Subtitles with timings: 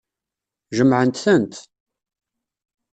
[0.77, 1.53] Jemɛent-tent.